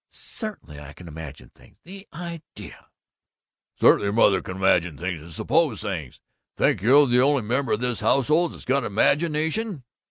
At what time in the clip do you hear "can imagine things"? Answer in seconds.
0.93-1.77, 4.41-5.21